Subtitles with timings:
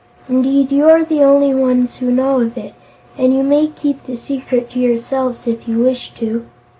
[0.27, 2.73] Indeed, you are the only ones who know of it,
[3.19, 6.47] and you may keep the secret to yourselves, if you wish to."